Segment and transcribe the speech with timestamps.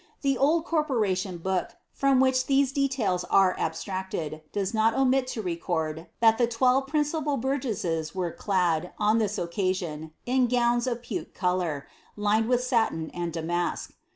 [0.23, 5.43] The old Corpom fii Book, from which these details are abstracted, does not ouiit to
[5.43, 11.35] iieonl that the twelve principal burgesses were clad, on this occasion, h gowne of puke
[11.35, 13.91] colour, lined with satin and damask.